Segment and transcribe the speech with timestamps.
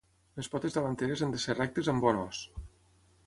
[0.37, 2.43] Les potes davanteres han de ser rectes amb bon os.